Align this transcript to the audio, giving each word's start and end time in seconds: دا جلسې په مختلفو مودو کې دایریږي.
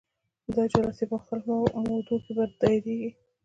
دا 0.55 0.63
جلسې 0.73 1.03
په 1.09 1.15
مختلفو 1.19 1.55
مودو 1.87 2.15
کې 2.25 2.31
دایریږي. 2.61 3.09